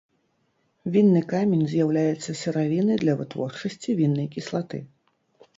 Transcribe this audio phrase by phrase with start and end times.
[0.93, 4.77] Вінны камень з'яўляецца сыравінай для вытворчасці віннай кіслаты.